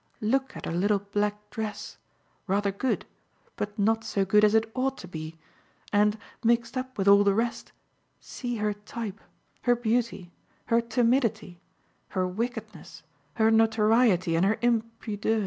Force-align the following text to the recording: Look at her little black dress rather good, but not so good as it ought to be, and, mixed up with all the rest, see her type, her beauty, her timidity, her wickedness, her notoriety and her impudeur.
Look 0.21 0.57
at 0.57 0.65
her 0.65 0.71
little 0.71 0.97
black 0.97 1.47
dress 1.51 1.97
rather 2.47 2.71
good, 2.71 3.05
but 3.55 3.77
not 3.77 4.03
so 4.03 4.25
good 4.25 4.43
as 4.43 4.55
it 4.55 4.71
ought 4.73 4.97
to 4.97 5.07
be, 5.07 5.37
and, 5.93 6.17
mixed 6.43 6.75
up 6.75 6.97
with 6.97 7.07
all 7.07 7.23
the 7.23 7.35
rest, 7.35 7.71
see 8.19 8.55
her 8.55 8.73
type, 8.73 9.21
her 9.61 9.75
beauty, 9.75 10.31
her 10.65 10.81
timidity, 10.81 11.61
her 12.17 12.27
wickedness, 12.27 13.03
her 13.35 13.51
notoriety 13.51 14.35
and 14.35 14.43
her 14.43 14.57
impudeur. 14.63 15.39